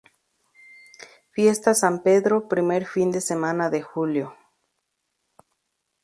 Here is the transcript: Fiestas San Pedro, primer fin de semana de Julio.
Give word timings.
Fiestas 1.29 1.81
San 1.81 2.01
Pedro, 2.01 2.47
primer 2.47 2.87
fin 2.87 3.11
de 3.11 3.21
semana 3.21 3.69
de 3.69 3.83
Julio. 3.83 4.35